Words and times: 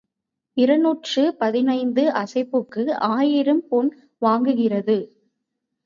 இருநூற்று 0.57 1.23
பதினைந்து 1.39 2.03
அசைப்புக்கு 2.15 2.83
ஆயிரம் 3.11 3.63
பொன் 3.67 3.91
வாங்குகிறது. 4.21 4.99